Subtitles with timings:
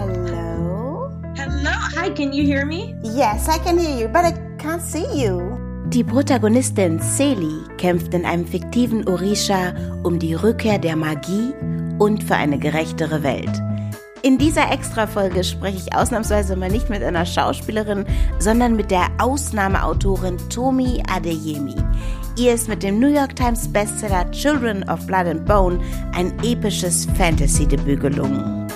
[0.00, 1.12] Hello?
[1.36, 1.70] Hello.
[1.96, 2.94] Hi, can you hear me?
[3.02, 5.58] Yes, I can hear you, but I can't see you.
[5.90, 11.52] Die Protagonistin Celi kämpft in einem fiktiven Orisha um die Rückkehr der Magie
[11.98, 13.50] und für eine gerechtere Welt.
[14.22, 18.06] In dieser Extra-Folge spreche ich ausnahmsweise mal nicht mit einer Schauspielerin,
[18.38, 21.76] sondern mit der Ausnahmeautorin Tomi Adeyemi.
[22.38, 25.78] Ihr ist mit dem New York Times Bestseller Children of Blood and Bone
[26.14, 28.69] ein episches Fantasy-Debüt gelungen.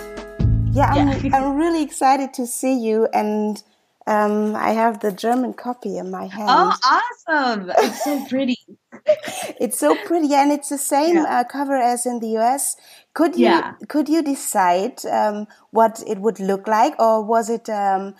[0.74, 1.36] Yeah, I'm, yeah.
[1.36, 3.62] I'm really excited to see you and
[4.06, 6.48] um, I have the German copy in my hand.
[6.48, 7.70] Oh, awesome!
[7.78, 8.58] It's so pretty.
[9.60, 11.40] it's so pretty, and it's the same yeah.
[11.40, 12.76] uh, cover as in the US.
[13.14, 13.74] Could you yeah.
[13.88, 18.14] could you decide um, what it would look like, or was it um,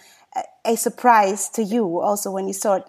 [0.64, 2.84] a surprise to you also when you saw it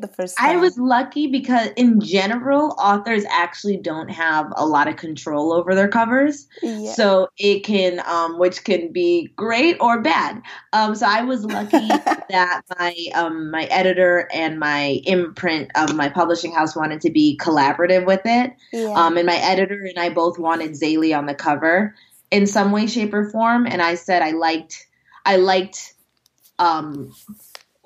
[0.00, 0.50] the first time?
[0.50, 5.74] I was lucky because in general, authors actually don't have a lot of control over
[5.74, 6.46] their covers.
[6.62, 6.92] Yeah.
[6.92, 10.42] So it can, um, which can be great or bad.
[10.72, 16.08] Um, so I was lucky that my um, my editor and my imprint of my
[16.08, 18.52] publishing house wanted to be collaborative with it.
[18.72, 18.92] Yeah.
[18.94, 21.94] Um, and my editor and I both wanted Zélie on the cover
[22.30, 23.66] in some way, shape, or form.
[23.66, 24.86] And I said I liked
[25.24, 25.94] I liked
[26.58, 27.12] um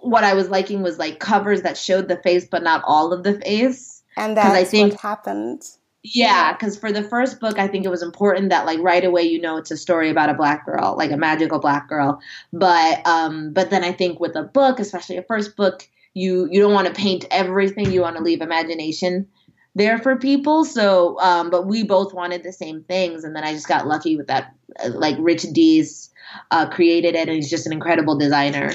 [0.04, 3.22] what I was liking was like covers that showed the face but not all of
[3.22, 4.02] the face.
[4.16, 5.62] And that's I think, what happened.
[6.02, 9.22] Yeah, because for the first book, I think it was important that like right away
[9.22, 12.20] you know it's a story about a black girl, like a magical black girl.
[12.52, 16.60] But um, but then I think with a book, especially a first book, you you
[16.60, 17.90] don't want to paint everything.
[17.90, 19.26] You want to leave imagination
[19.74, 20.64] there for people.
[20.64, 24.16] So, um, but we both wanted the same things, and then I just got lucky
[24.16, 24.54] with that.
[24.84, 26.10] Uh, like Rich Deas
[26.50, 28.72] uh, created it, and he's just an incredible designer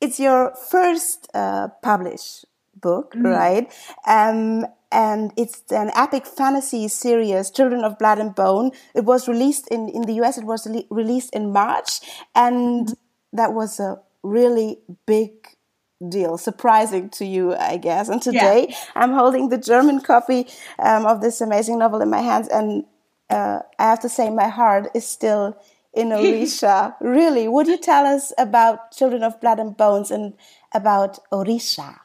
[0.00, 3.24] it's your first uh, published book, mm.
[3.24, 3.72] right?
[4.06, 8.72] Um, and it's an epic fantasy series, Children of Blood and Bone.
[8.94, 12.00] It was released in, in the US, it was released in March,
[12.34, 12.94] and
[13.32, 15.32] that was a really big
[16.08, 18.08] deal, surprising to you, I guess.
[18.08, 18.76] And today yeah.
[18.96, 22.84] I'm holding the German copy um, of this amazing novel in my hands, and
[23.28, 25.56] uh, I have to say, my heart is still
[25.94, 26.94] in Orisha.
[27.00, 30.34] really, would you tell us about Children of Blood and Bones and
[30.72, 31.98] about Orisha?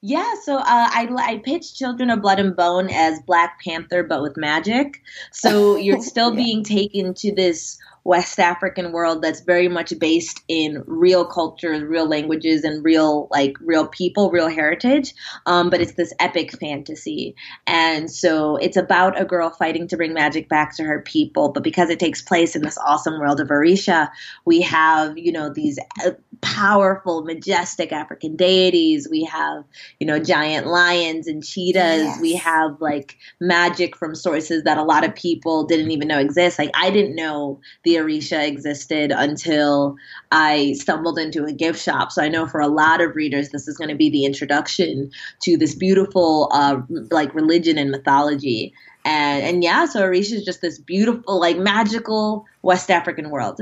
[0.00, 4.22] Yeah, so uh, I I pitched Children of Blood and Bone as Black Panther, but
[4.22, 5.02] with magic.
[5.32, 6.44] So you're still yeah.
[6.44, 12.08] being taken to this West African world that's very much based in real cultures, real
[12.08, 15.12] languages, and real like real people, real heritage.
[15.44, 17.36] Um, but it's this epic fantasy,
[17.66, 21.52] and so it's about a girl fighting to bring magic back to her people.
[21.52, 24.08] But because it takes place in this awesome world of Orisha,
[24.46, 29.08] we have you know these uh, powerful, majestic African deities.
[29.10, 29.64] We have
[29.98, 32.02] you know giant lions and cheetahs.
[32.02, 32.20] Yes.
[32.20, 36.58] We have like magic from sources that a lot of people didn't even know exist.
[36.58, 39.96] Like I didn't know the Orisha existed until
[40.30, 42.12] I stumbled into a gift shop.
[42.12, 45.10] So I know for a lot of readers, this is going to be the introduction
[45.42, 48.72] to this beautiful, uh, like religion and mythology.
[49.04, 53.60] And, and yeah, so Orisha is just this beautiful, like magical West African world.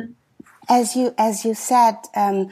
[0.69, 2.51] As you as you said, um,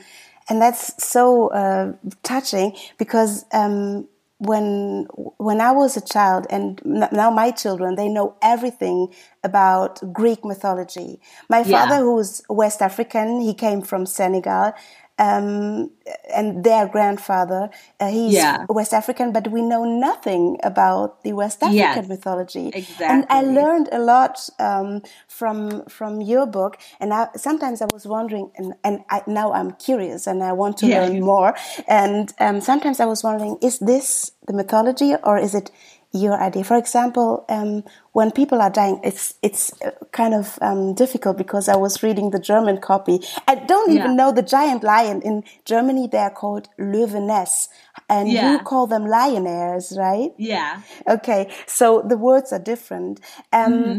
[0.49, 1.93] and that's so uh,
[2.23, 4.09] touching because um,
[4.39, 5.07] when
[5.39, 11.21] when I was a child, and now my children, they know everything about Greek mythology.
[11.49, 11.87] My yeah.
[11.87, 14.73] father, who's West African, he came from Senegal,
[15.19, 15.91] um,
[16.35, 17.71] and their grandfather.
[18.01, 18.67] Uh, he's yeah.
[18.69, 22.71] West African, but we know nothing about the West African yes, mythology.
[22.75, 23.07] Exactly.
[23.07, 26.79] And I learned a lot um, from from your book.
[27.01, 30.79] And I, sometimes I was wondering, and, and I, now I'm curious, and I want
[30.79, 31.03] to yeah.
[31.03, 31.55] learn more.
[31.87, 35.71] And um, sometimes I was wondering, is this the mythology, or is it
[36.15, 36.65] your idea.
[36.65, 41.69] For example, um, when people are dying, it's it's uh, kind of um, difficult because
[41.69, 43.21] I was reading the German copy.
[43.49, 44.17] I don't even yeah.
[44.17, 46.09] know the giant lion in Germany.
[46.11, 47.69] They are called Löweness,
[48.09, 48.53] and yeah.
[48.53, 50.31] you call them lionaires, right?
[50.39, 50.83] Yeah.
[51.09, 53.21] Okay, so the words are different.
[53.53, 53.99] Um, mm-hmm.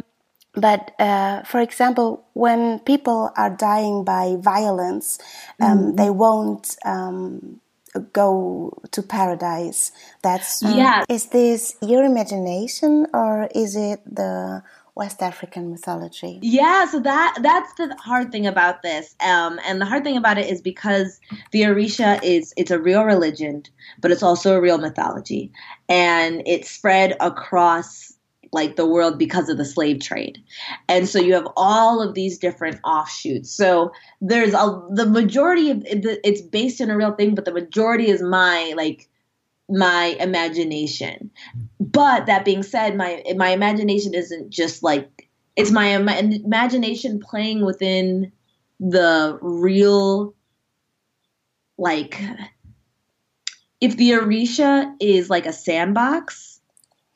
[0.56, 5.20] But uh, for example, when people are dying by violence,
[5.60, 5.96] um, mm-hmm.
[5.96, 7.60] they won't um,
[8.14, 9.92] go to paradise.
[10.22, 11.04] That's um, yeah.
[11.10, 14.64] Is this your imagination or is it the
[14.96, 16.40] West African mythology?
[16.42, 20.38] Yeah, so that that's the hard thing about this, um, and the hard thing about
[20.38, 21.20] it is because
[21.52, 23.64] the Orisha is it's a real religion,
[24.00, 25.52] but it's also a real mythology,
[25.90, 28.15] and it's spread across
[28.56, 30.40] like the world because of the slave trade.
[30.88, 33.52] And so you have all of these different offshoots.
[33.52, 33.92] So
[34.22, 38.24] there's a the majority of it's based in a real thing, but the majority is
[38.24, 39.08] my like
[39.70, 41.30] my imagination.
[41.80, 48.32] But that being said, my my imagination isn't just like it's my, imagination playing within
[48.80, 50.34] the real
[51.78, 52.22] like
[53.80, 56.55] if the Orisha is like a sandbox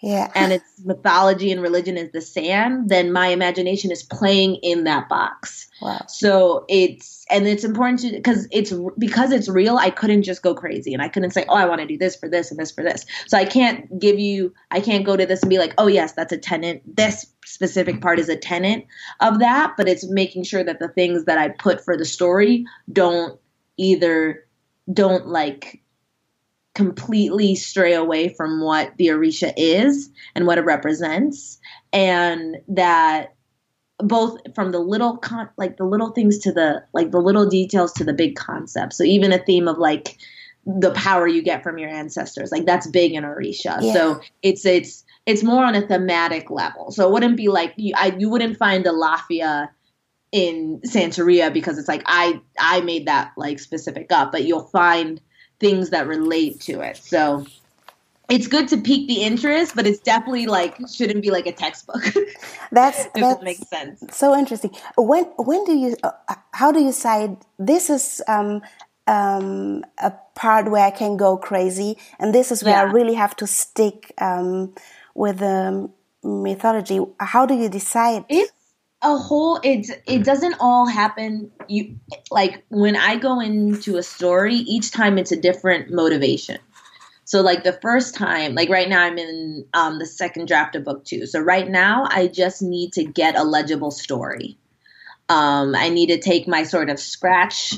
[0.01, 0.31] yeah.
[0.34, 5.10] and its mythology and religion is the sand, then my imagination is playing in that
[5.10, 5.69] box.
[5.81, 6.06] Wow.
[6.07, 9.78] So it's and it's important to because it's because it's real.
[9.78, 12.16] I couldn't just go crazy and I couldn't say, oh, I want to do this
[12.16, 13.06] for this and this for this.
[13.28, 14.54] So I can't give you.
[14.72, 16.81] I can't go to this and be like, oh yes, that's a tenant.
[16.95, 18.86] This specific part is a tenant
[19.19, 22.66] of that, but it's making sure that the things that I put for the story
[22.92, 23.40] don't
[23.78, 24.45] either
[24.92, 25.81] don't like
[26.75, 31.60] completely stray away from what the Orisha is and what it represents,
[31.92, 33.33] and that
[33.98, 37.92] both from the little con- like the little things to the like the little details
[37.94, 38.98] to the big concepts.
[38.98, 40.18] So even a theme of like
[40.66, 43.81] the power you get from your ancestors, like that's big in Orisha.
[43.81, 43.94] Yeah.
[43.94, 46.92] So it's it's it's more on a thematic level.
[46.92, 49.69] So it wouldn't be like you I you wouldn't find a Lafia
[50.31, 55.19] in Santeria because it's like I I made that like specific up, but you'll find
[55.60, 56.98] things that relate to it.
[56.98, 57.46] So
[58.30, 62.04] it's good to pique the interest, but it's definitely like shouldn't be like a textbook.
[62.72, 64.04] That's that makes sense.
[64.16, 64.72] So interesting.
[64.98, 66.12] When when do you uh,
[66.52, 68.62] how do you decide this is um,
[69.08, 72.82] um, a part where I can go crazy, and this is where yeah.
[72.82, 74.76] I really have to stick um,
[75.16, 75.90] with the
[76.24, 77.00] mythology.
[77.20, 78.26] How do you decide?
[78.30, 78.52] It's
[79.01, 81.98] a whole it's it doesn't all happen you
[82.31, 86.57] like when i go into a story each time it's a different motivation.
[87.24, 90.84] So like the first time like right now i'm in um, the second draft of
[90.84, 91.25] book two.
[91.28, 94.57] So right now i just need to get a legible story.
[95.30, 97.75] Um, i need to take my sort of scratch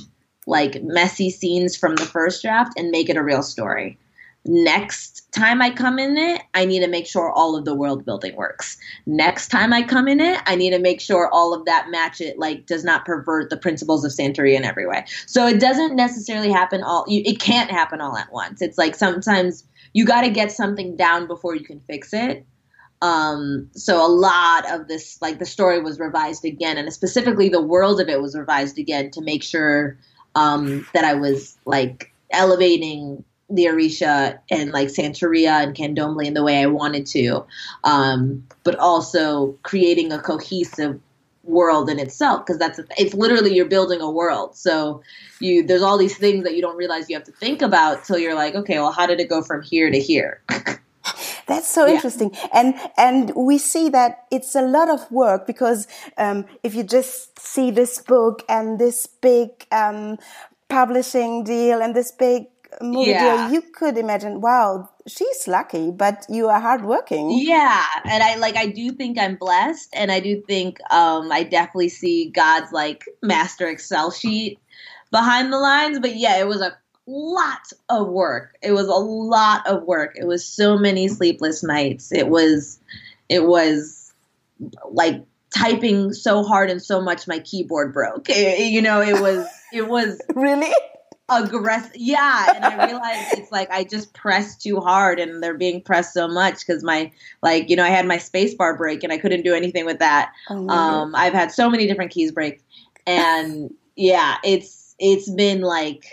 [0.47, 3.99] like messy scenes from the first draft and make it a real story
[4.43, 8.03] Next time I come in it, I need to make sure all of the world
[8.05, 8.75] building works.
[9.05, 12.19] Next time I come in it, I need to make sure all of that match
[12.21, 15.05] it like does not pervert the principles of Santeria in every way.
[15.27, 18.63] So it doesn't necessarily happen all it can't happen all at once.
[18.63, 22.45] It's like sometimes you got to get something down before you can fix it.
[23.03, 27.61] Um, so a lot of this, like the story was revised again, and specifically the
[27.61, 29.97] world of it was revised again to make sure
[30.35, 36.43] um, that I was like elevating the Orisha and like Santeria and Candomblé in the
[36.43, 37.45] way I wanted to,
[37.83, 40.99] um, but also creating a cohesive
[41.43, 44.55] world in itself because that's it's literally you're building a world.
[44.55, 45.01] So
[45.39, 48.17] you there's all these things that you don't realize you have to think about till
[48.17, 50.41] you're like okay well how did it go from here to here?
[51.47, 51.95] That's so yeah.
[51.95, 55.87] interesting, and and we see that it's a lot of work because
[56.17, 60.17] um, if you just see this book and this big um,
[60.69, 62.45] publishing deal and this big
[62.81, 63.47] movie yeah.
[63.47, 67.31] deal, you could imagine, wow, she's lucky, but you are hardworking.
[67.31, 71.43] Yeah, and I like I do think I'm blessed, and I do think um, I
[71.43, 74.59] definitely see God's like master Excel sheet
[75.11, 75.99] behind the lines.
[75.99, 76.75] But yeah, it was a
[77.07, 78.55] lot of work.
[78.61, 80.13] It was a lot of work.
[80.15, 82.11] It was so many sleepless nights.
[82.11, 82.79] It was,
[83.29, 84.13] it was
[84.89, 85.23] like
[85.55, 88.29] typing so hard and so much my keyboard broke.
[88.29, 90.73] It, you know, it was, it was really
[91.29, 91.91] aggressive.
[91.95, 96.13] Yeah, and I realized it's like I just pressed too hard, and they're being pressed
[96.13, 99.17] so much because my like you know I had my space bar break and I
[99.17, 100.33] couldn't do anything with that.
[100.49, 102.61] Oh, um, I've had so many different keys break,
[103.05, 106.05] and yeah, it's it's been like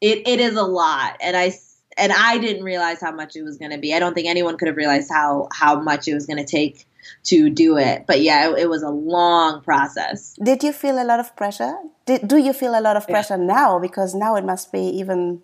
[0.00, 1.52] it it is a lot, and I
[1.96, 3.94] and I didn't realize how much it was going to be.
[3.94, 6.86] I don't think anyone could have realized how how much it was going to take
[7.24, 8.04] to do it.
[8.06, 10.36] But yeah, it, it, was a long process.
[10.42, 11.76] Did you feel a lot of pressure?
[12.04, 13.44] Did, do you feel a lot of pressure yeah.
[13.44, 13.78] now?
[13.78, 15.42] Because now it must be even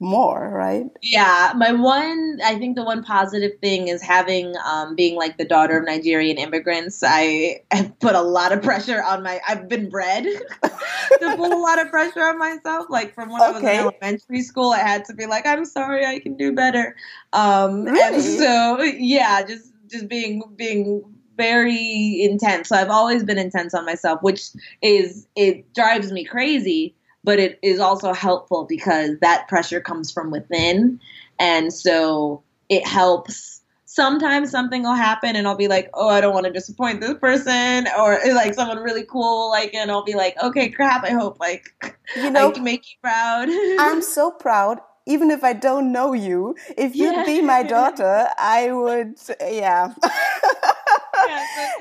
[0.00, 0.86] more, right?
[1.02, 5.44] Yeah, my one, I think the one positive thing is having, um, being like the
[5.44, 7.02] daughter of Nigerian immigrants.
[7.04, 10.24] I have put a lot of pressure on my, I've been bred
[10.62, 12.86] to put a lot of pressure on myself.
[12.88, 13.48] Like from when okay.
[13.48, 16.52] I was in elementary school, I had to be like, I'm sorry, I can do
[16.52, 16.96] better.
[17.32, 18.14] Um, really?
[18.16, 21.02] And so, yeah, just just being being
[21.36, 22.68] very intense.
[22.68, 24.50] So I've always been intense on myself, which
[24.82, 30.30] is it drives me crazy, but it is also helpful because that pressure comes from
[30.30, 31.00] within.
[31.38, 33.62] And so it helps.
[33.86, 37.14] Sometimes something will happen and I'll be like, oh, I don't want to disappoint this
[37.14, 37.86] person.
[37.96, 41.96] Or like someone really cool, like, and I'll be like, okay, crap, I hope like
[42.16, 43.48] you know, I can make you proud.
[43.78, 47.24] I'm so proud even if I don't know you, if you'd yeah.
[47.24, 49.94] be my daughter, I would, yeah.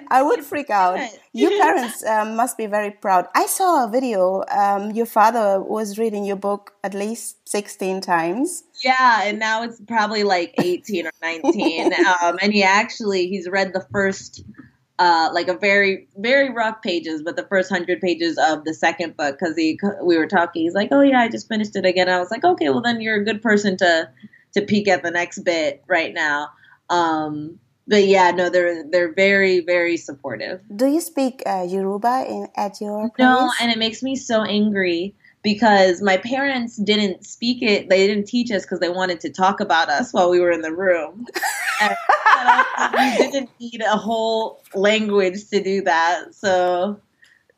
[0.09, 0.99] I would freak out.
[1.33, 3.27] Your parents um, must be very proud.
[3.35, 4.43] I saw a video.
[4.51, 8.63] Um, your father was reading your book at least 16 times.
[8.83, 11.93] Yeah, and now it's probably like 18 or 19.
[12.21, 14.43] um, and he actually, he's read the first
[15.03, 19.17] uh, like a very very rough pages, but the first hundred pages of the second
[19.17, 20.61] book because he we were talking.
[20.61, 23.01] He's like, "Oh yeah, I just finished it again." I was like, "Okay, well then
[23.01, 24.09] you're a good person to
[24.53, 26.47] to peek at the next bit right now."
[26.89, 30.61] Um, but yeah, no, they're they're very very supportive.
[30.73, 33.19] Do you speak uh, Yoruba in at your place?
[33.19, 37.89] No, and it makes me so angry because my parents didn't speak it.
[37.89, 40.61] They didn't teach us because they wanted to talk about us while we were in
[40.61, 41.25] the room.
[41.81, 46.33] you didn't need a whole language to do that.
[46.33, 46.99] So,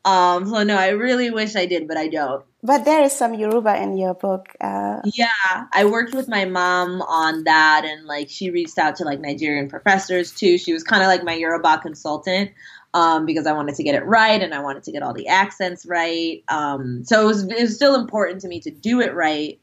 [0.04, 2.44] um, so no, I really wish I did, but I don't.
[2.62, 4.48] But there is some Yoruba in your book.
[4.60, 9.04] Uh, yeah, I worked with my mom on that, and like she reached out to
[9.04, 10.58] like Nigerian professors too.
[10.58, 12.50] She was kind of like my Yoruba consultant
[12.96, 15.28] um, because I wanted to get it right and I wanted to get all the
[15.28, 16.42] accents right.
[16.48, 19.60] Um, so it was it was still important to me to do it right,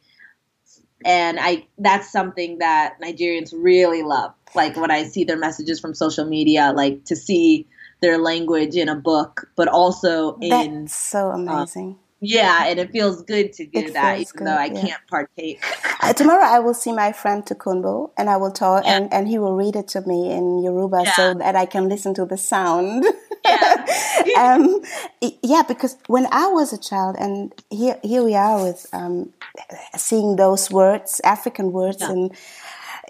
[1.03, 4.33] and I that's something that Nigerians really love.
[4.55, 7.67] Like when I see their messages from social media, like to see
[8.01, 10.49] their language in a book, but also in
[10.83, 11.97] that's so amazing.
[11.97, 14.81] Uh, yeah, and it feels good to do it that, even good, though I yeah.
[14.81, 15.61] can't partake.
[16.01, 18.95] uh, tomorrow, I will see my friend Tukumbo, and I will talk, yeah.
[18.95, 21.15] and, and he will read it to me in Yoruba, yeah.
[21.15, 23.05] so that I can listen to the sound.
[23.45, 23.85] Yeah.
[24.39, 24.81] um,
[25.41, 29.33] yeah, because when I was a child, and here here we are with um,
[29.97, 32.31] seeing those words, African words, in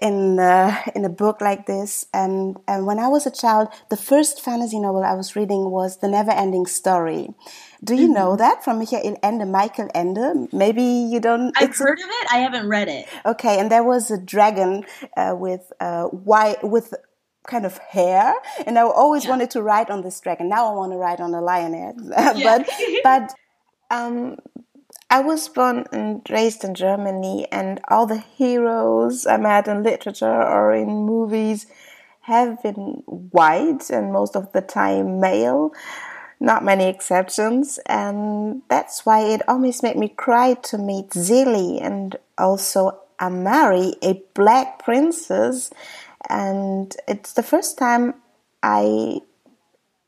[0.00, 2.06] in uh, in a book like this.
[2.12, 5.98] And and when I was a child, the first fantasy novel I was reading was
[5.98, 7.34] The Never Ending Story
[7.84, 8.14] do you mm-hmm.
[8.14, 10.48] know that from Michael Ende, Michael Ende?
[10.52, 11.52] Maybe you don't.
[11.56, 12.32] I've heard of it.
[12.32, 13.06] I haven't read it.
[13.26, 14.84] Okay, and there was a dragon
[15.16, 16.94] uh, with uh, white with
[17.46, 18.34] kind of hair,
[18.66, 19.30] and I always yeah.
[19.30, 20.48] wanted to ride on this dragon.
[20.48, 22.68] Now I want to ride on a lioness, but
[23.02, 23.34] but
[23.90, 24.38] um,
[25.14, 30.42] I was born and raised in Germany, and all the heroes I met in literature
[30.42, 31.66] or in movies
[32.22, 35.70] have been white and most of the time male
[36.40, 42.16] not many exceptions, and that's why it always made me cry to meet Zélie and
[42.36, 45.70] also Amari, a black princess.
[46.28, 48.14] And it's the first time
[48.64, 49.20] I,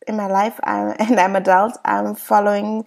[0.08, 2.86] in my life, I'm, and I'm adult, I'm following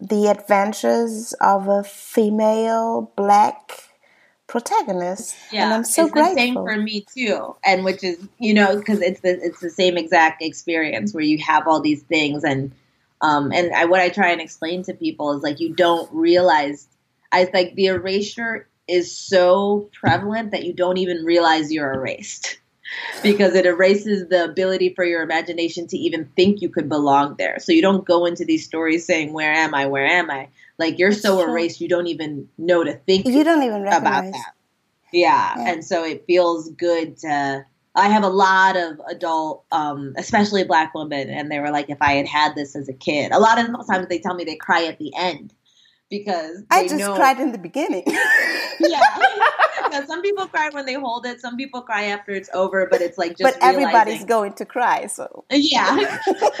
[0.00, 3.88] the adventures of a female black
[4.46, 5.36] protagonist.
[5.52, 6.34] Yeah, and I'm so it's grateful.
[6.34, 9.70] the same for me too, and which is you know because it's the it's the
[9.70, 12.72] same exact experience where you have all these things and
[13.20, 16.86] um and I, what I try and explain to people is like you don't realize
[17.32, 22.58] I think the erasure is so prevalent that you don't even realize you're erased
[23.22, 27.58] because it erases the ability for your imagination to even think you could belong there.
[27.58, 29.86] So you don't go into these stories saying, Where am I?
[29.86, 30.48] Where am I?
[30.78, 31.50] Like you're That's so true.
[31.50, 33.26] erased, you don't even know to think.
[33.26, 34.00] You don't even recognize.
[34.00, 34.52] about that.
[35.12, 35.54] Yeah.
[35.56, 35.72] yeah.
[35.72, 37.64] and so it feels good to.
[37.94, 41.98] I have a lot of adult, um, especially black women, and they were like, if
[42.00, 44.54] I had had this as a kid, a lot of times they tell me they
[44.54, 45.52] cry at the end
[46.08, 48.04] because I just know, cried in the beginning.
[48.80, 49.00] yeah.
[49.92, 50.04] Yeah.
[50.06, 51.40] Some people cry when they hold it.
[51.40, 53.42] Some people cry after it's over, but it's like just.
[53.42, 55.44] But everybody's going to cry, so.
[55.50, 56.18] Yeah.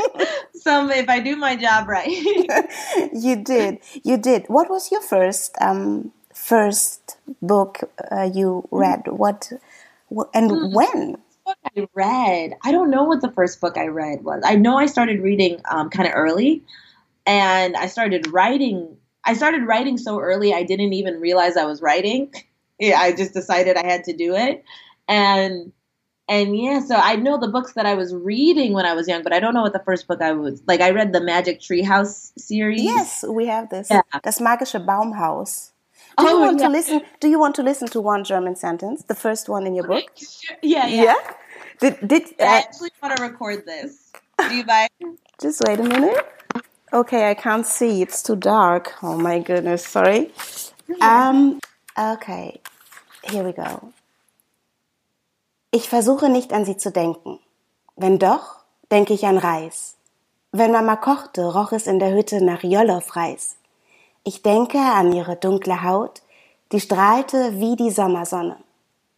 [0.54, 2.08] Some, if I do my job right.
[3.12, 3.78] you did.
[4.04, 4.46] You did.
[4.48, 7.80] What was your first um, first book
[8.10, 9.02] uh, you read?
[9.06, 9.52] What,
[10.08, 10.74] what and mm.
[10.74, 11.16] when?
[11.46, 12.54] I read.
[12.62, 14.42] I don't know what the first book I read was.
[14.44, 16.62] I know I started reading um, kind of early,
[17.26, 21.82] and I started writing I started writing so early, I didn't even realize I was
[21.82, 22.32] writing.
[22.78, 24.64] Yeah, I just decided I had to do it.
[25.08, 25.72] And
[26.28, 29.22] and yeah, so I know the books that I was reading when I was young,
[29.22, 30.82] but I don't know what the first book I was like.
[30.82, 32.82] I read the Magic Treehouse series.
[32.82, 33.88] Yes, we have this.
[33.90, 34.02] Yeah.
[34.22, 35.72] Das magische Baumhaus.
[36.18, 36.66] Do you oh, want yeah.
[36.66, 37.00] to listen?
[37.20, 40.04] Do you want to listen to one German sentence, the first one in your book?
[40.62, 41.02] Yeah, yeah.
[41.04, 41.14] yeah?
[41.80, 44.12] Did did uh, I actually want to record this?
[44.38, 44.88] Do you buy?
[45.40, 46.26] Just wait a minute.
[46.92, 48.02] Okay, I can't see.
[48.02, 48.92] It's too dark.
[49.02, 49.86] Oh my goodness.
[49.86, 50.32] Sorry.
[51.00, 51.60] Um,
[51.98, 52.60] okay,
[53.22, 53.92] here we go.
[55.70, 57.40] Ich versuche nicht an sie zu denken.
[57.96, 58.56] Wenn doch,
[58.90, 59.96] denke ich an Reis.
[60.52, 63.56] Wenn Mama kochte, roch es in der Hütte nach Jollof-Reis.
[64.24, 66.22] Ich denke an ihre dunkle Haut,
[66.72, 68.56] die strahlte wie die Sommersonne.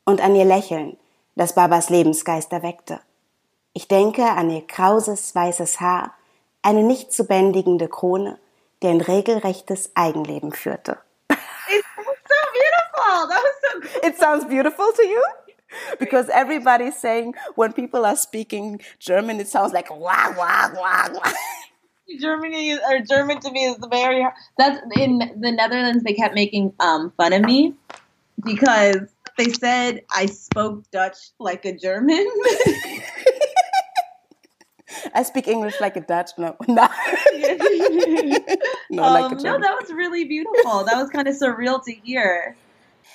[0.04, 0.96] Und an ihr Lächeln,
[1.36, 3.00] das Babas Lebensgeist erweckte.
[3.74, 6.14] Ich denke an ihr krauses, weißes Haar,
[6.62, 8.38] eine nicht zu bändigende Krone,
[8.82, 10.98] die ein regelrechtes Eigenleben führte.
[14.02, 15.24] It sounds beautiful to you?
[15.98, 21.32] Because everybody's saying when people are speaking German, it sounds like wah wah wah wah.
[22.20, 24.26] Germany or German to me is the very
[24.58, 26.02] that's in the Netherlands.
[26.02, 27.74] They kept making um, fun of me
[28.44, 29.08] because
[29.38, 32.26] they said I spoke Dutch like a German.
[35.14, 36.30] I speak English like a Dutch.
[36.36, 36.88] No, no,
[38.90, 39.58] no, um, like no.
[39.58, 40.84] That was really beautiful.
[40.84, 42.56] That was kind of surreal to hear.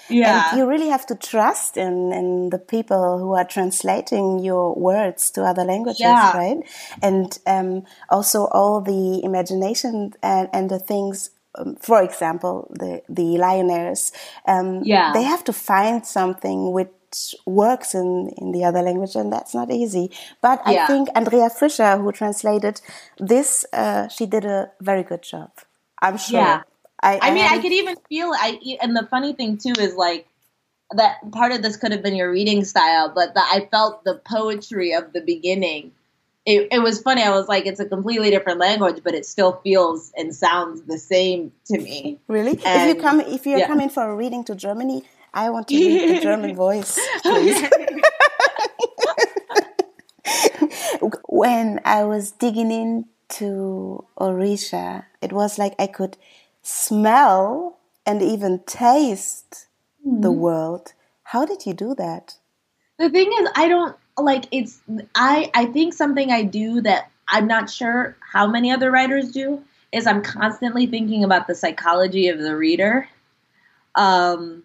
[0.09, 4.75] Yeah, and you really have to trust in in the people who are translating your
[4.75, 6.37] words to other languages, yeah.
[6.37, 6.57] right?
[7.01, 13.37] And um, also all the imagination and, and the things um, for example, the the
[13.37, 14.11] Lioness,
[14.47, 19.31] um, yeah, they have to find something which works in in the other language, and
[19.31, 20.11] that's not easy.
[20.41, 20.83] But yeah.
[20.83, 22.81] I think Andrea Fischer, who translated
[23.17, 25.51] this, uh, she did a very good job.
[26.01, 26.39] I'm sure.
[26.39, 26.61] Yeah.
[27.01, 28.31] I, I, I mean, I could even feel.
[28.33, 30.27] I and the funny thing too is like
[30.91, 34.21] that part of this could have been your reading style, but the, I felt the
[34.25, 35.91] poetry of the beginning
[36.45, 37.23] it, it was funny.
[37.23, 40.99] I was like, it's a completely different language, but it still feels and sounds the
[40.99, 42.19] same to me.
[42.27, 42.59] Really?
[42.63, 43.67] And, if you come, if you're yeah.
[43.67, 47.67] coming for a reading to Germany, I want to read the German voice, please.
[51.27, 56.15] when I was digging into Orisha, it was like I could
[56.65, 59.67] smell and even taste
[60.05, 60.21] mm-hmm.
[60.21, 60.93] the world.
[61.23, 62.37] How did you do that?
[62.97, 64.79] The thing is, I don't like it's
[65.13, 69.63] I I think something I do that I'm not sure how many other writers do
[69.91, 73.07] is I'm constantly thinking about the psychology of the reader.
[73.93, 74.63] Um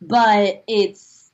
[0.00, 1.30] but it's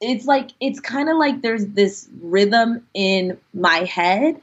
[0.00, 4.40] it's like it's kind of like there's this rhythm in my head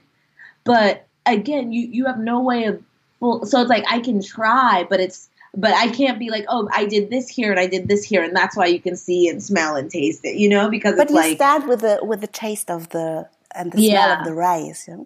[0.64, 2.82] but again you you have no way of
[3.24, 6.68] full so it's like I can try but it's but I can't be like, oh,
[6.72, 9.30] I did this here and I did this here, and that's why you can see
[9.30, 12.22] and smell and taste it, you know, because but you like, start with the with
[12.22, 13.92] the taste of the and the yeah.
[13.92, 14.88] smell of the rice.
[14.88, 15.04] Yeah?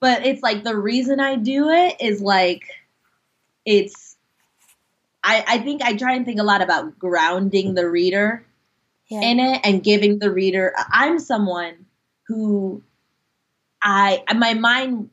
[0.00, 2.62] But it's like the reason I do it is like
[3.64, 4.16] it's.
[5.24, 8.46] I, I think I try and think a lot about grounding the reader
[9.08, 9.20] yeah.
[9.20, 10.72] in it and giving the reader.
[10.92, 11.86] I'm someone
[12.28, 12.82] who
[13.82, 15.10] I my mind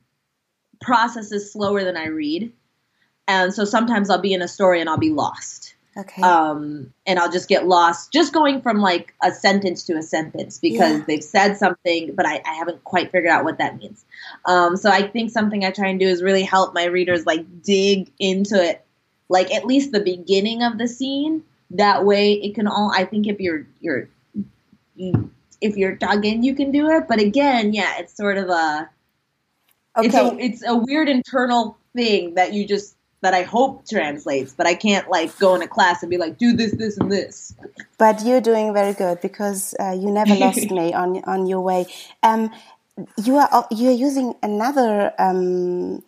[0.82, 2.51] processes slower than I read
[3.27, 5.74] and so sometimes I'll be in a story and I'll be lost.
[5.98, 6.22] Okay.
[6.22, 10.59] Um, and I'll just get lost, just going from like a sentence to a sentence
[10.59, 11.03] because yeah.
[11.07, 14.03] they've said something, but I, I, haven't quite figured out what that means.
[14.44, 17.46] Um, so I think something I try and do is really help my readers like
[17.64, 18.85] dig into it,
[19.29, 21.44] like at least the beginning of the scene.
[21.72, 22.92] That way, it can all.
[22.94, 24.09] I think if you're you're
[25.61, 27.07] if you're dug in, you can do it.
[27.07, 28.90] But again, yeah, it's sort of a
[29.98, 30.08] okay.
[30.08, 34.68] It's a, it's a weird internal thing that you just that I hope translates, but
[34.68, 37.55] I can't like go in a class and be like, do this, this, and this.
[37.98, 41.88] But you're doing very good because uh, you never lost me on on your way.
[42.22, 42.51] Um,
[43.24, 46.03] you are you're using another um,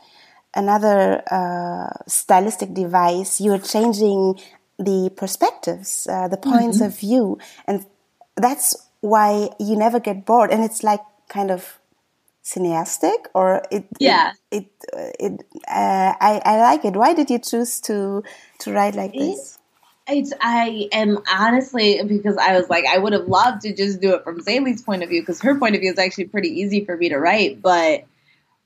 [0.54, 3.42] another uh, stylistic device.
[3.42, 4.40] You're changing
[4.78, 6.88] the perspectives, uh, the points mm-hmm.
[6.88, 7.86] of view, and
[8.36, 10.52] that's why you never get bored.
[10.52, 11.80] And it's like kind of
[12.48, 14.32] cineastic or it yeah.
[14.52, 16.96] it it, it uh, I, I like it.
[16.96, 18.24] Why did you choose to
[18.60, 19.58] to write like this?
[20.08, 24.14] it's i am honestly because i was like i would have loved to just do
[24.16, 26.86] it from Zélie's point of view because her point of view is actually pretty easy
[26.86, 28.06] for me to write but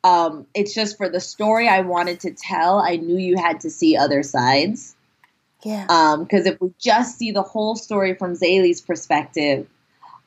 [0.04, 3.70] um, it's just for the story i wanted to tell i knew you had to
[3.70, 4.96] see other sides.
[5.64, 5.86] Yeah.
[5.90, 9.68] Um, because um, if we just see the whole story from Zélie's perspective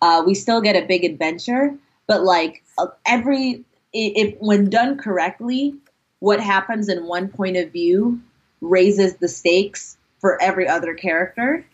[0.03, 1.75] uh, we still get a big adventure
[2.07, 2.64] but like
[3.07, 5.75] every if when done correctly,
[6.19, 8.21] what happens in one point of view
[8.61, 11.65] raises the stakes for every other character.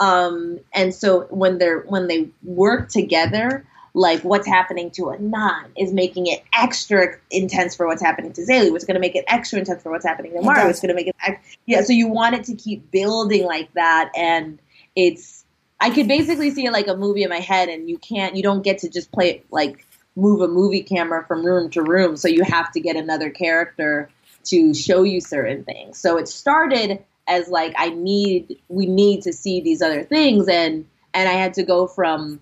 [0.00, 5.92] Um, and so when they're when they work together, like what's happening to Inan is
[5.92, 9.24] making it extra intense for what's happening to Zélie, which is going to make it
[9.28, 11.14] extra intense for what's happening to Mara, which is going to make it
[11.66, 11.82] yeah.
[11.82, 14.58] So you want it to keep building like that, and
[14.96, 15.44] it's
[15.80, 18.42] I could basically see it like a movie in my head, and you can't you
[18.42, 22.16] don't get to just play it like move a movie camera from room to room.
[22.16, 24.08] So you have to get another character
[24.44, 25.98] to show you certain things.
[25.98, 30.86] So it started as like I need we need to see these other things and
[31.14, 32.40] and I had to go from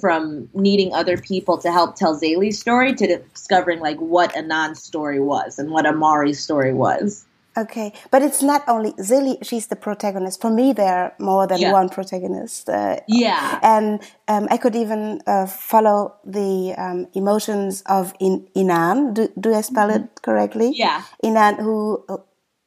[0.00, 5.20] from needing other people to help tell Zélie's story to discovering like what Inan's story
[5.20, 7.24] was and what Amari's story was.
[7.56, 10.42] Okay, but it's not only Zélie; she's the protagonist.
[10.42, 11.72] For me, there are more than yeah.
[11.72, 12.68] one protagonist.
[12.68, 19.14] Uh, yeah, and um, I could even uh, follow the um, emotions of In- Inan.
[19.14, 20.04] Do, do I spell mm-hmm.
[20.04, 20.72] it correctly?
[20.74, 22.04] Yeah, Inan, who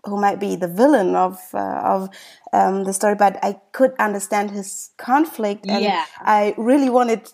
[0.06, 2.10] who might be the villain of uh, of
[2.54, 6.06] um, the story, but I could understand his conflict, and yeah.
[6.20, 7.32] I really wanted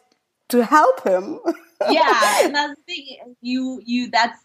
[0.49, 1.39] to help him.
[1.89, 3.35] yeah, and that's the thing.
[3.41, 4.44] You you that's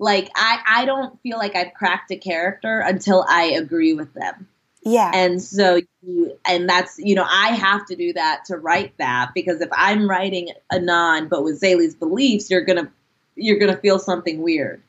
[0.00, 4.48] like I I don't feel like I've cracked a character until I agree with them.
[4.82, 5.10] Yeah.
[5.14, 9.32] And so you and that's you know I have to do that to write that
[9.34, 12.90] because if I'm writing Inan but with Zélie's beliefs, you're gonna
[13.36, 14.82] you're gonna feel something weird.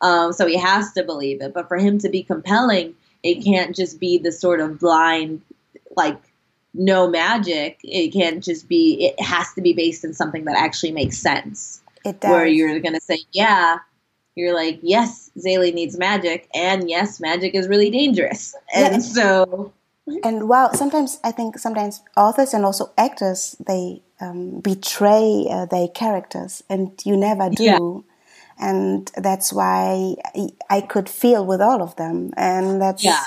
[0.00, 1.52] Um, so he has to believe it.
[1.54, 5.42] But for him to be compelling, it can't just be the sort of blind,
[5.94, 6.20] like
[6.72, 7.80] no magic.
[7.84, 9.06] It can't just be.
[9.06, 11.82] It has to be based in something that actually makes sense.
[12.02, 12.30] It does.
[12.30, 13.78] Where you're gonna say, yeah,
[14.36, 18.98] you're like, yes, Zélie needs magic, and yes, magic is really dangerous, and Yeah.
[18.98, 19.72] so
[20.22, 25.88] and wow sometimes i think sometimes authors and also actors they um, betray uh, their
[25.88, 27.78] characters and you never do Yeah.
[28.58, 33.24] and that's why I, I could feel with all of them and that's Yeah.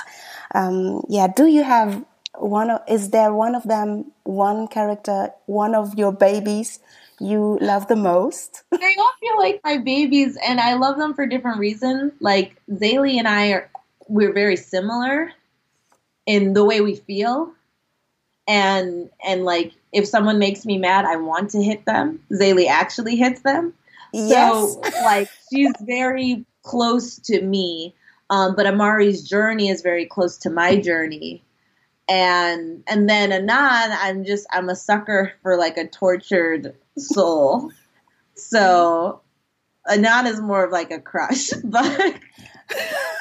[0.54, 2.04] um, yeah do you have
[2.38, 6.80] one of, is there one of them one character one of your babies
[7.20, 11.26] you love the most they all feel like my babies, and I love them for
[11.26, 12.12] different reasons.
[12.20, 13.70] Like Zélie and I are,
[14.08, 15.32] we're very similar
[16.26, 17.52] in the way we feel,
[18.46, 22.20] and and like if someone makes me mad, I want to hit them.
[22.32, 23.74] Zélie actually hits them.
[24.12, 27.94] yes So like she's very close to me,
[28.30, 31.42] um, but Amari's journey is very close to my journey.
[32.08, 37.70] And and then Inan, I'm just I'm a sucker for like a tortured soul.
[38.34, 39.20] So
[39.90, 42.20] Inan is more of like a crush, but,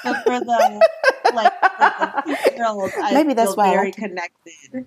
[0.04, 0.88] but for the
[1.34, 4.86] like for the I Maybe that's why I very like connected,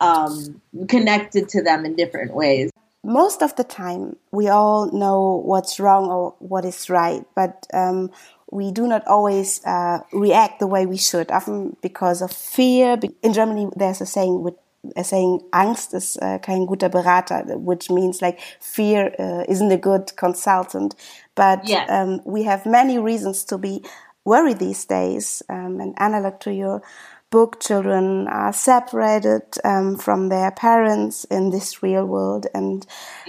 [0.00, 2.70] um, connected to them in different ways.
[3.02, 8.10] most of the time we all know what's wrong or what is right, but um,
[8.50, 12.98] we do not always uh, react the way we should, often because of fear.
[13.22, 14.54] In Germany, there's a saying with
[15.02, 20.16] saying Angst is äh, kein guter Berater, which means like fear uh, isn't a good
[20.16, 20.94] consultant.
[21.34, 21.88] But Yes.
[21.90, 23.82] um, we have many reasons to be
[24.24, 25.42] worried these days.
[25.48, 26.82] Um, and analog to your
[27.30, 32.86] book, children are separated um, from their parents in this real world, and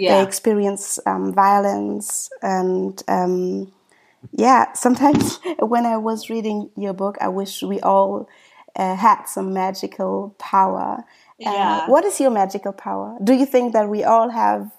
[0.08, 2.30] they experience um, violence.
[2.42, 3.72] And um,
[4.32, 8.30] yeah, sometimes when I was reading your book, I wish we all
[8.76, 11.04] uh, had some magical power.
[11.46, 11.88] Uh, Yeah.
[11.88, 13.18] what is your magical power?
[13.24, 14.72] Do you think that we all have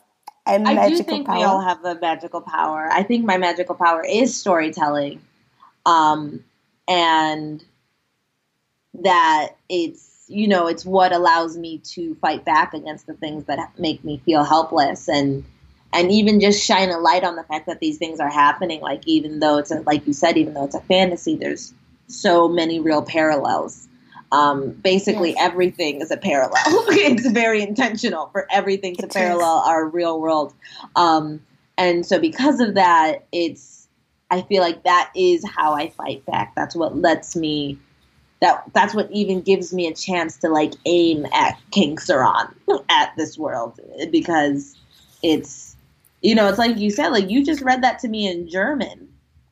[0.47, 1.37] a I do think power?
[1.37, 2.89] we all have a magical power.
[2.93, 5.21] I think my magical power is storytelling,
[5.87, 6.45] um,
[6.89, 7.65] and
[8.95, 13.79] that it's you know it's what allows me to fight back against the things that
[13.79, 15.45] make me feel helpless and
[15.93, 18.81] and even just shine a light on the fact that these things are happening.
[18.81, 21.75] Like even though it's a, like you said, even though it's a fantasy, there's
[22.07, 23.89] so many real parallels.
[24.33, 25.39] Um, basically, Yes.
[25.41, 26.63] everything is a parallel.
[26.67, 29.15] it's very intentional for everything to It is.
[29.15, 30.55] parallel our real world.
[30.97, 31.41] Um,
[31.79, 33.87] and so, because of that, it's
[34.31, 36.55] I feel like that is how I fight back.
[36.57, 37.79] That's what lets me.
[38.41, 42.53] That that's what even gives me a chance to like aim at King Saran
[42.89, 43.79] at this world
[44.11, 44.75] because
[45.23, 45.77] it's
[46.23, 49.09] you know it's like you said like you just read that to me in German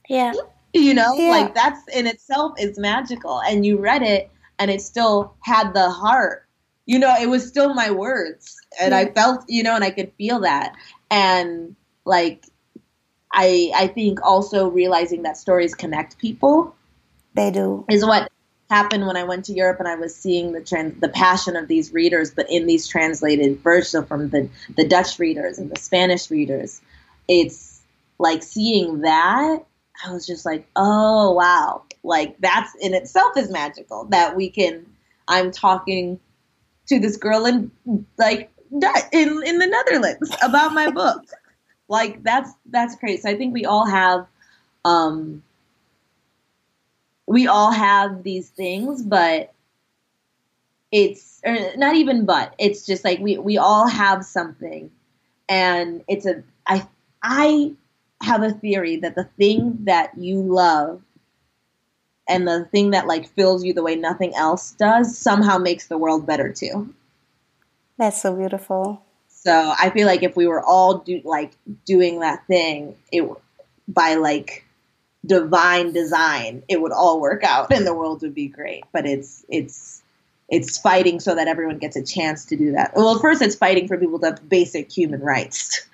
[0.09, 0.33] yeah.
[0.73, 1.29] you know Yeah.
[1.31, 4.29] like that's in itself is magical and you read it
[4.61, 6.47] and it still had the heart
[6.87, 10.13] you know it was still my words and i felt you know and i could
[10.13, 10.75] feel that
[11.11, 12.45] and like
[13.33, 16.77] i i think also realizing that stories connect people
[17.35, 17.85] They do.
[17.89, 18.31] is what
[18.71, 21.67] happened when I went to Europe and I was seeing the trans- the passion of
[21.67, 25.79] these readers, but in these translated versions so from the the Dutch readers and the
[25.79, 26.81] Spanish readers.
[27.27, 27.81] It's
[28.21, 29.65] like seeing that.
[30.05, 34.87] I was just like, oh wow, like that's in itself is magical that we can.
[35.29, 36.19] I'm talking
[36.87, 37.71] to this girl in
[38.19, 38.51] like
[39.13, 41.25] in in the Netherlands about my book.
[41.89, 43.21] Like that's that's great.
[43.21, 44.25] So I think we all have.
[44.85, 45.43] Um,
[47.27, 49.53] we all have these things, but
[50.91, 54.91] it's or not even but it's just like we we all have something,
[55.49, 56.87] and it's a I
[57.23, 57.73] I
[58.23, 61.03] have a theory that the thing that you love
[62.29, 65.99] and the thing that like fills you the way nothing else does somehow makes the
[65.99, 66.95] world better too.
[67.99, 69.03] That's so beautiful.
[69.29, 71.53] So I feel like if we were all do like
[71.85, 73.29] doing that thing, it
[73.89, 74.65] by like
[75.25, 78.85] divine design, it would all work out and the world would be great.
[78.93, 80.00] But it's it's
[80.51, 82.93] it's fighting so that everyone gets a chance to do that.
[82.95, 85.87] Well, first it's fighting for people to have basic human rights,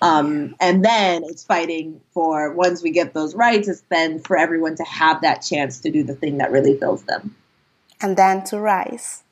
[0.00, 4.76] um, and then it's fighting for once we get those rights, it's then for everyone
[4.76, 7.34] to have that chance to do the thing that really fills them.
[8.00, 9.22] And then to rise.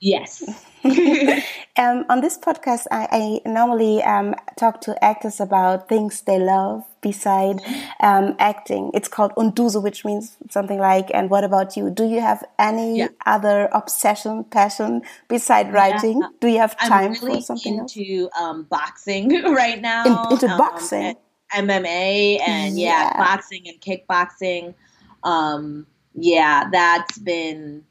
[0.00, 0.42] Yes.
[1.76, 3.06] Um, on this podcast, I,
[3.44, 7.60] I normally um, talk to actors about things they love beside
[8.00, 8.90] um, acting.
[8.94, 11.88] It's called unduzo, which means something like, and what about you?
[11.90, 13.08] Do you have any Yeah.
[13.26, 16.20] other obsession, passion beside writing?
[16.40, 17.94] Do you have time I'm really for something else?
[17.96, 20.04] into um, boxing right now.
[20.26, 21.16] In- into um, boxing?
[21.52, 23.16] and- MMA and yeah, Yeah.
[23.18, 24.74] boxing and kickboxing.
[25.22, 27.84] Um, yeah, that's been.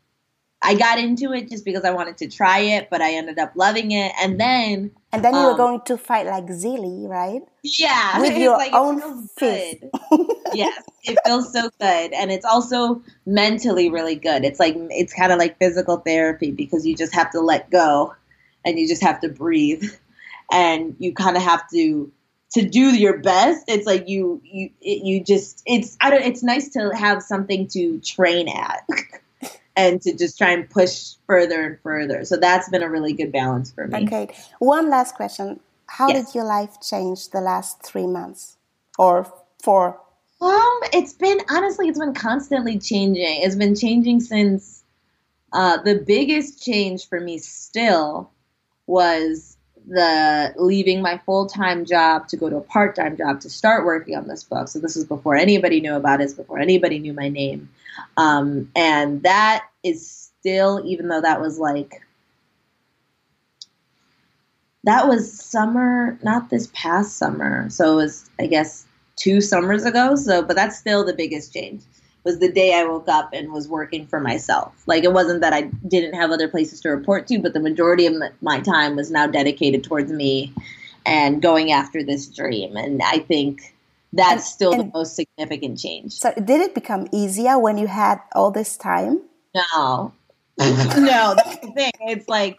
[0.68, 3.54] I got into it just because I wanted to try it, but I ended up
[3.56, 4.12] loving it.
[4.22, 7.42] And then, And then you were Um, going to fight like Zélie, right?
[7.64, 9.78] yeah, With your like, it own fist.
[9.80, 10.28] good.
[10.54, 14.44] yes, it feels so good, and it's also mentally really good.
[14.44, 18.14] It's like it's kind of like physical therapy because you just have to let go,
[18.66, 19.86] and you just have to breathe,
[20.52, 22.12] and you kind of have to
[22.54, 23.64] to do your best.
[23.68, 26.24] It's like you you it, you just it's I don't.
[26.24, 28.86] It's nice to have something to train at.
[29.78, 32.26] And to just try and push further and further.
[32.26, 34.06] So that's been a really good balance for me.
[34.06, 34.28] Okay.
[34.58, 35.60] One last question.
[35.86, 36.26] How Yes.
[36.26, 38.58] did your life change the last three months?
[38.98, 40.02] Or four?
[40.42, 43.44] Um, it's been honestly, it's been constantly changing.
[43.44, 44.84] It's been changing since
[45.54, 48.32] uh, the biggest change for me still
[48.88, 49.57] was
[49.88, 53.86] the leaving my full time job to go to a part time job to start
[53.86, 54.68] working on this book.
[54.68, 57.70] So this is before anybody knew about it, before anybody knew my name,
[58.18, 62.02] um, and that is still, even though that was like
[64.84, 67.70] that was summer, not this past summer.
[67.70, 68.86] So it was, I guess,
[69.18, 70.16] two summers ago.
[70.16, 71.82] So, but that's still the biggest change.
[72.28, 74.74] Was the day I woke up and was working for myself.
[74.86, 78.06] Like it wasn't that I didn't have other places to report to, but the majority
[78.06, 80.54] of my time was now dedicated towards me
[81.06, 82.76] and going after this dream.
[82.76, 83.74] And I think
[84.12, 86.12] that's And- still and- the most significant change.
[86.20, 89.22] So did it become easier when you had all this time?
[89.56, 90.12] No,
[90.60, 91.92] no, that's the thing.
[92.02, 92.58] It's like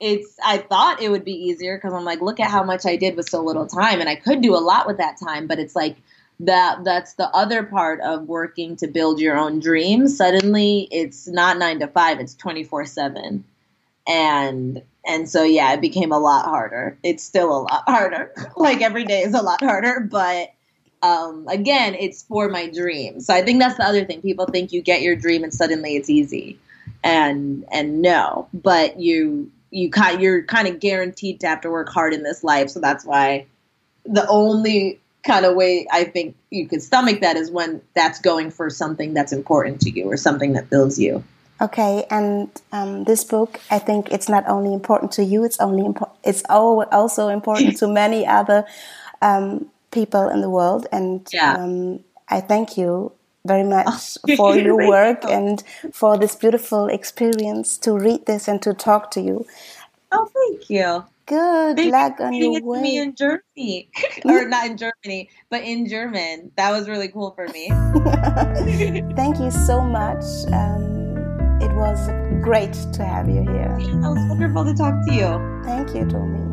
[0.00, 0.36] it's.
[0.44, 3.16] I thought it would be easier because I'm like, look at how much I did
[3.16, 5.48] with so little time, and I could do a lot with that time.
[5.48, 5.96] But it's like
[6.40, 6.84] that.
[6.84, 10.16] That's the other part of working to build your own dreams.
[10.16, 13.44] Suddenly, it's not nine to five; it's twenty four seven,
[14.06, 16.98] and and so yeah, it became a lot harder.
[17.02, 18.32] It's still a lot harder.
[18.56, 20.52] like every day is a lot harder, but
[21.02, 23.20] um, again, it's for my dream.
[23.20, 24.20] So I think that's the other thing.
[24.20, 26.58] People think you get your dream and suddenly it's easy,
[27.04, 31.88] and and no, but you you kind you're kind of guaranteed to have to work
[31.88, 32.70] hard in this life.
[32.70, 33.46] So that's why
[34.04, 38.50] the only kind of way I think you could stomach that is when that's going
[38.50, 41.22] for something that's important to you or something that builds you.
[41.60, 45.82] Okay, and um, this book, I think it's not only important to you; it's only
[45.82, 48.64] impo- it's al- also important to many other
[49.22, 50.86] um, people in the world.
[50.92, 51.54] And Yeah.
[51.56, 53.10] um, I thank you
[53.44, 55.30] very much Oh, for your work you.
[55.30, 59.44] and for this beautiful experience to read this and to talk to you.
[60.12, 61.04] Oh, thank you.
[61.28, 63.90] Good Thank luck on your to me in Germany,
[64.24, 66.52] or not in Germany, but in German.
[66.56, 67.68] That was really cool for me.
[69.14, 70.24] Thank you so much.
[70.52, 71.18] Um,
[71.60, 72.08] it was
[72.42, 73.76] great to have you here.
[73.78, 75.62] It was wonderful to talk to you.
[75.64, 76.48] Thank you, Tomi.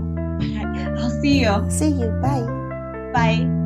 [1.00, 1.66] I'll see you.
[1.70, 2.10] See you.
[2.22, 3.12] Bye.
[3.14, 3.65] Bye.